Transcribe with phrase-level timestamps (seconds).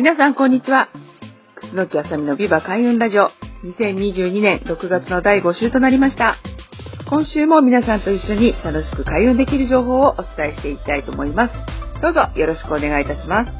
[0.00, 0.88] 皆さんこんにちは。
[1.56, 3.28] 楠木あさみのビバ開運ラジオ
[3.64, 6.38] 2022年6月の第5週となりました。
[7.10, 12.00] 今週も皆さんと一緒に楽しく開運できる情報をお伝えしていきたいと思います。
[12.00, 13.50] どうぞよろしくお願いいたします。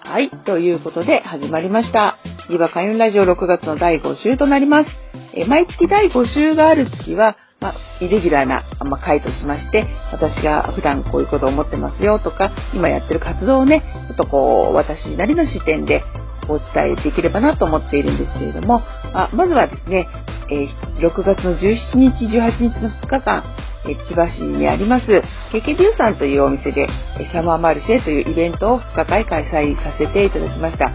[0.00, 2.18] はい、ということで始まりました。
[2.50, 4.90] ビバ開運ラジオ6月の第5週となります。
[5.34, 16.02] え毎月第5週がある月は、まあ、イレギュラーな、まあ、回としまして、私が普段こういうことを思ってますよとか、今やってる活動をね、ちょっとこう、私なりの視点で
[16.48, 18.82] お伝えできればなと思っているんですけれども、
[19.14, 20.06] あまずはですね、
[20.50, 23.44] えー、6月の17日、18日の2日間、
[23.86, 25.06] えー、千葉市にあります、
[25.50, 30.90] ケケビューさんというお店で、えサマーマルシェというイベントを2日間開催させていただきました。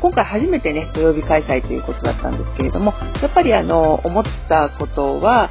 [0.00, 5.50] 今回初めてね、土曜日開催ということだったんですけれども、やっぱりあの、思ったことは、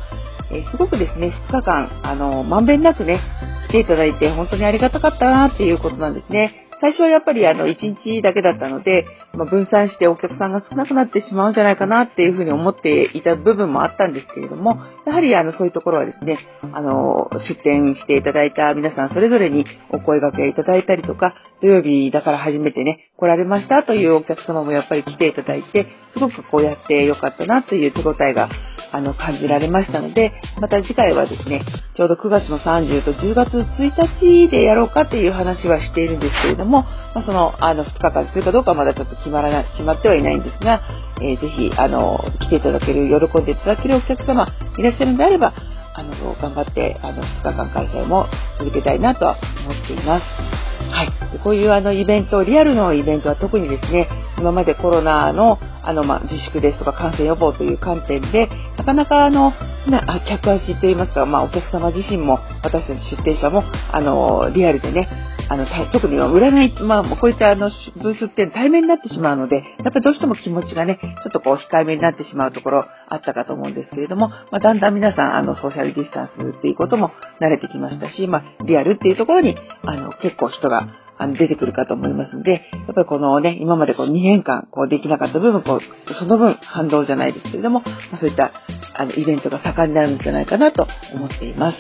[0.54, 3.22] えすごくですね、2日間、あの、まんべんなくね、
[3.68, 6.68] 来ていただいて本当にありがたかったなっていうことなんですね。
[6.82, 16.40] 最初はやっぱりあの、1日だけだったので、まあ、分散してお客さんが少なくなってしまうんじゃないかなっていうふうに思っていた部分もあったんですけれども、やはりあの、そういうところはですね、
[16.74, 28.50] あの、出店していただいた皆さんそれぞれにお声掛けいただいたりとか、土曜日だから初めてね、来られましたというお客様もやっぱり来ていただいて、すごくこうやってよかったなという手応えが
[28.92, 31.64] あの感じられましたので、また次回はですね、
[31.96, 36.82] ちょうど9月の30と10月1日でやろうかっていう話はしているんですけれども、
[37.14, 40.81] まあ、そのあの2日間するかどうかはまだちょっと決まらない、決まってはいないんですが、
[41.22, 44.48] えー、ぜひ、あの、来ていただける、喜んでいただけるお客様
[44.80, 45.54] いらっしゃるんであれば、
[45.94, 48.26] あの、頑張って、あの、2日間開催も
[48.58, 50.71] 続けたいなとは思っています。
[50.91, 51.40] はい。
[51.44, 59.53] こういうあのイベント、リアルのイベントは特にですね、今までコロナのあの、ま、自粛ですとか感染予防という観点で、なかなかあの、
[59.88, 65.09] な客足といいますか、まあ、お客様自身も、私たち出店者も、あの、リアルでね、
[65.51, 67.69] あの、特に占い、まあ、こういったあの、
[68.01, 88.51] ブースって対面になってしまうので、やっぱりどうしても気持ちがね、ちょっとこう、控えめになってしまうところあったかと思うんですけれども、まあ、だんだん皆さん、あの、ソーシャルディスタンスっていうことも慣れてきましたし、まあ、リアルっていうところに、あの、結構人があの出てくるかと思いますので、やっぱりこのね、今までこう2年間こうできなかった部分、こうその分反動じゃないですけれども、ま、そういった
[88.95, 91.78] あのイベントが盛んになるんじゃないかなと思っています。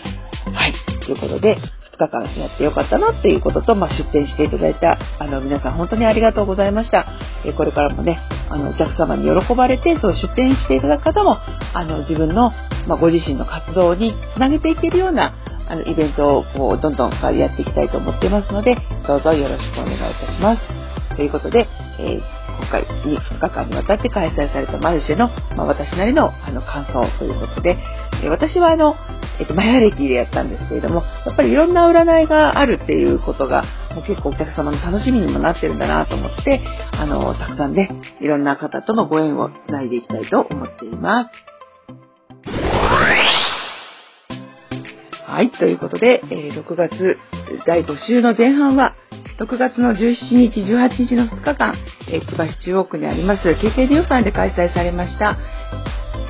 [0.51, 0.73] はい。
[1.05, 1.57] ということで、
[1.93, 7.05] 2日間やってよかったなっていうことと、まあ、出店していただいたあの皆さん本当にありがとうございました。
[7.45, 8.19] えこれからもね、
[8.49, 11.37] あのお客様に喜ばれて、そう出店していただく方も、
[11.73, 12.51] あの自分の、
[12.87, 15.33] まあ、ご自身の活動につなげていけるような
[15.67, 18.75] あのイベントをこうどんどんやっていきたいと思っていますので、
[19.07, 21.15] どうぞよろしくお願いいたします。
[21.15, 21.67] ということで、
[21.99, 27.77] えー今回に2日間にわたって開催されたマルシェの、まあ、私なりのあの感想ということで、
[28.23, 28.95] え私はあの、
[29.41, 33.63] えっと、マヤ歴でやったんですけれども、やっぱりいろんな占いがあるっていうことが、
[33.95, 41.29] もう結構お客様の楽しみにもなってるんだなと思って、あの、たくさんね、いろんな方とのご縁をつないでいきたいと思っています。
[45.25, 47.17] はい、ということで、えー、6月
[47.65, 48.93] 第5週の前半は、
[49.39, 51.73] 6月の17日、18日の2日間、
[52.07, 55.35] えー、千葉市中央区にあります KKD 予算で開催されました、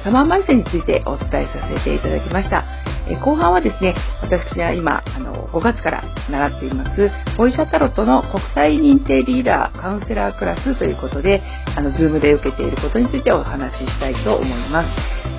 [0.04, 2.64] サマーマルシェについてお伝えさせていただきました。
[3.12, 11.42] え後半はですね、私は今、あの、5月から習っています、ボイジャータロットの国際認定リーダーカウンセラークラスということで、
[11.76, 14.90] あの、ズームで受けていることについてお話ししたいと思います。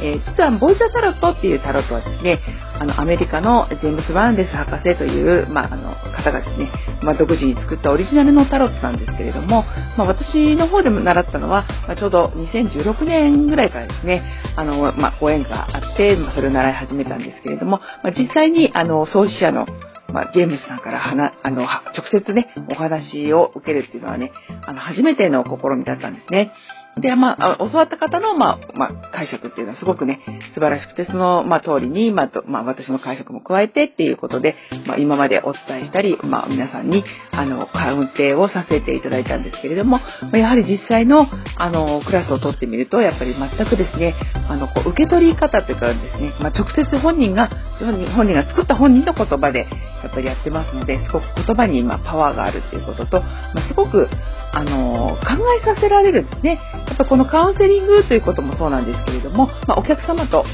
[0.02, 2.40] えー、実はボイジャータロットっていうタロットはですね、
[2.82, 6.68] あの、アメリカのジェームス・ワンレス博士という、まあ、あの、方がですね、
[7.02, 9.62] まあ、独自に作ったオリジナルのタロットなんですけれども、
[9.96, 14.24] まあ、私の方でも習ったのは、まあ、ちょうど2016年ぐらいからですね、
[14.56, 19.66] あの、まあ、ご縁があって、まあ、それを習い始めたんですけれども、まあ、実際に、あの、創始者の、
[20.08, 24.32] まあ、ジェームスさんからはな、あの、直接ね、お話を受けるっていうのはね、
[24.66, 26.52] あの、初めての試みだったんですね。
[26.98, 30.20] で、まあ、教わった方の、まあ、まあ、解釈っていうのはすごくね、
[30.54, 34.56] 素晴らしくて、その、まあ、通りに、まあ、と、まあ、私の解釈も加えてっていうことで、
[34.86, 40.00] まあ、今までお伝えしたり、まあ、皆さんに、あの、カウンテをさせていただいたんですけれども、
[40.30, 44.14] ま、やはり実際の、あの、クラスを取ってみると、やっぱり全くですね、
[44.48, 47.48] あの、こう、受け取り方というかですね、まあ、直接本人が、
[47.78, 49.66] 本人本人が作った本人の言葉で、
[50.02, 54.08] やっぱりやってますので、すごく言葉に今、パワーがあるっていうことと、まあ、すごく、
[54.52, 56.60] あの、考えさせられるんですね。
[56.88, 60.44] やっぱこのカウンセリングということもそうなんですけれども、まあ、お客様と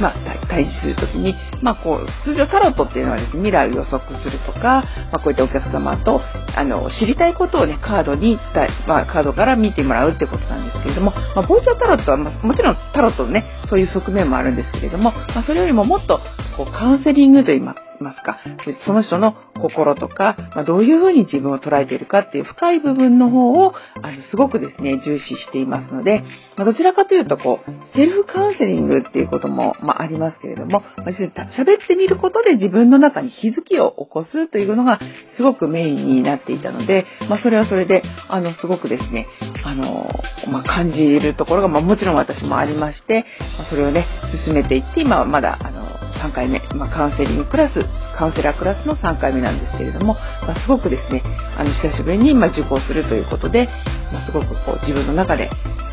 [0.00, 6.20] まあ、対峙するときに、まあ、こう、通常タロットっていうのはですね、未来を予測するとか、まあ、こういったお客様と、
[6.56, 16.20] あの、知りたいことをね、カードに伝え、まあ、カードから見てもらうってことなんですけれども、まあ、ボーチャータロットは、まあ、もちろんタロットのね、そういう側面もあるんですけれども、まあ、それよりももっと、
[16.56, 18.38] こう、カウンセリングといいますますか、
[18.84, 26.22] その人の心とか、まあ、どういうふうに自分を捉えているかっていう深い部分の方を、あの、すごくですね、重視していますので、
[26.56, 35.00] まあ、どちらかというと、こう、セルフカウンセリングっていうことも、まあ、ありますけれども、まあ、喋ってみることで自分の中に気づきを起こすというのが、
[35.36, 39.26] すごくメインになっていたので、まあ、それはそれで、あの、すごくですね、
[39.64, 40.10] あの、
[40.50, 43.24] まあ、感じるところが、まあ、もちろん私もありまして、
[43.58, 44.06] まあ、それをね、
[44.44, 45.86] 進めていって、今はまだ、あの、
[46.22, 47.84] 3回目、まあ、カウンセリングクラス、
[48.16, 51.22] カウンセラークラスの3回目なんですけれども、まあ、すごくですね、
[51.56, 53.68] あの、久しぶりに、ま受講するということで、
[54.12, 55.50] ま、すごくこう、自分の中で、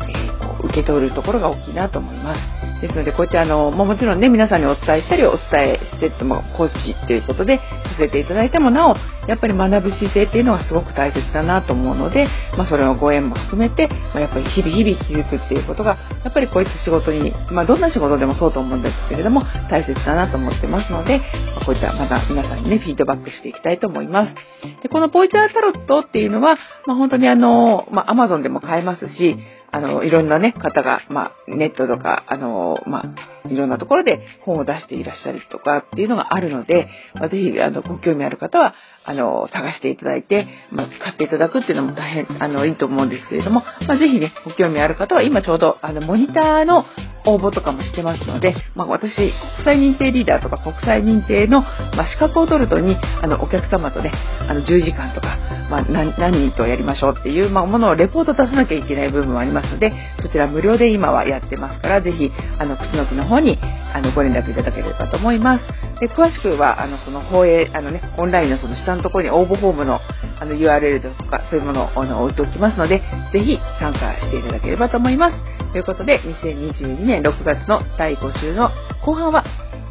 [0.08, 2.40] えー、こう、受け取るところが大きいなと思います。
[2.80, 5.40] ですので、こうやってあの、まあ、もちろんね、皆さんにお伝えしたり、お伝
[5.74, 7.60] えしてっても、講師っていうことで
[8.00, 8.96] せていただいてもなお、
[9.28, 12.26] やっぱり学ぶ姿勢っていうのはすごく大切だなと思うので、
[12.56, 21.18] まあ、それのご縁も含めて、まあ、やっぱり日々日々気づくっていうことが、やっぱりこういった仕事に、まあ、どんな仕事でもそうと思うんですけれども、大切だなと思ってますので、
[21.54, 24.34] まあ、こういったまた皆さんにね、フィードバックしていきたいと思います。
[24.82, 26.56] で、このポイチャータロットっていうのは、
[26.86, 29.36] まあ、本当にあの、まあ、アマゾンでも買えますし、
[29.72, 33.04] あの、いろんなね、方が、まあ、ネットとか、あの、ま
[33.44, 38.74] あ、いろんなところで本を出していらっしゃるとかっていうのがあるので、まあ、ぜひ、あの、ご興味ある方は、
[39.04, 46.84] あの、探していただいて、まあ、買っていただくっていうのも大変、あの、いいと思うんですけれども、まあ、ぜひね、ご興味ある方は、今ちょうど、あの、モニターの
[47.24, 49.32] 応募とかもしてますので、まあ、私、国
[49.64, 54.12] 際認定リーダーとか国際認定の、まあ、資格を取るとに、あの、お客様とね、
[54.48, 63.56] あの、10時間とか、まあ、何人とやりましょうっていう、ま、ものをレポート出さなきゃいけない部分もありますので、そちら無料で今はやってますから、ぜひ、あの、くすのきの方に、
[63.94, 65.64] あの、ご連絡いただければと思います。
[66.00, 70.00] で、詳しくは、あの、その放映、あのね、オンラインのその下のところに応募フォームの、
[70.40, 73.02] あの、URL とか、そういうものをあの置いておきますので、
[73.32, 75.36] ぜひ参加していただければと思います。
[75.72, 78.70] ということで、2022年6月の第5週の
[79.04, 79.44] 後半は、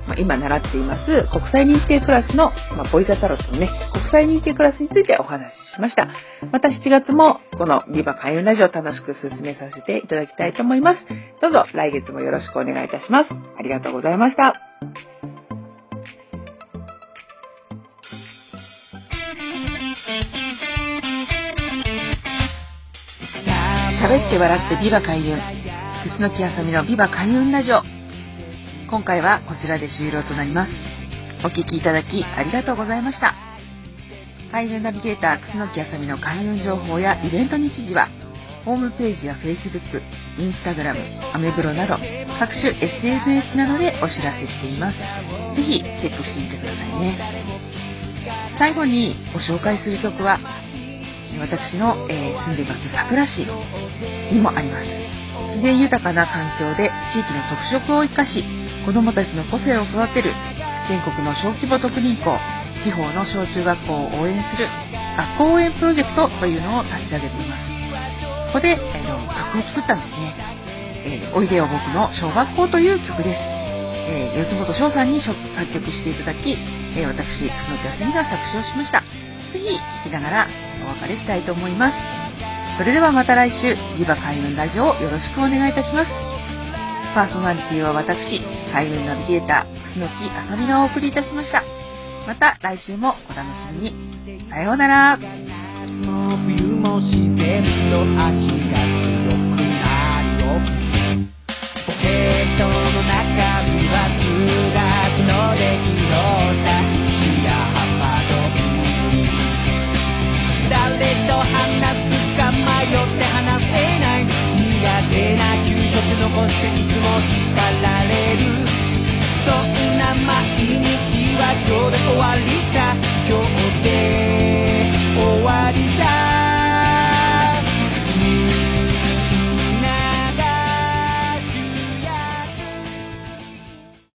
[0.09, 6.07] ま今習っています国際認定クラスの、まあ、ボイジャタロットのね、国際認定クラスについてお話ししました。
[6.51, 11.06] また7月もこのビバ開運ラジオを楽しく進めさせていただきたいと思います。
[11.41, 13.29] どうぞ来月もよろしくお願いいたします。
[13.57, 14.59] ありがとうございました。
[24.01, 25.38] 喋って笑ってビバ開運。
[26.17, 27.98] 楠木あさみのビバ開運ラジオ。
[28.89, 30.71] 今回はこちらで終了となります。
[31.45, 33.36] お聴きいただきありがとうございました。
[34.51, 38.07] 開運ナビゲーター楠木あさみの開運情報やイベント日時は、
[38.65, 40.01] ホームページや Facebook、
[40.41, 42.00] Instagram、アメブロなど
[42.39, 44.97] 各種 SNS などでお知らせしています。
[44.97, 47.19] ぜひチェックしてみてくださいね。
[48.57, 50.39] 最後にご紹介する曲は、
[51.39, 53.45] 私の、えー、住んでいます桜市
[54.33, 54.85] にもあります。
[55.53, 58.44] 自然豊かな環境で地域の特色を生かし、
[58.85, 60.33] 子どもたちの個性を育てる
[60.87, 62.37] 全国の小規模特任校
[62.83, 64.68] 地方の小中学校を応援する
[65.18, 67.80] 学校応援プロジェクトというのを立ち上げています。
[68.49, 70.33] ここで、えー、曲を作ったんですね、
[71.06, 73.37] えー、おいでよ僕の小学校という曲です、
[74.09, 75.37] えー、四本翔さんに作
[75.71, 76.57] 曲していただき、
[76.97, 79.01] え私楠木あすみが作詞をしました。
[79.54, 80.47] ぜひ聴きながら
[80.85, 81.95] お別れしたいと思います。
[82.77, 86.09] それではまた来週リバ開運ラジオをよろしくお願いいたします。
[87.13, 91.64] パーソナリティは私、開運ナビゲーター、楠木あさみがお送りいたしました。
[92.28, 94.49] また来週もお楽しみに。
[94.49, 95.19] さようなら。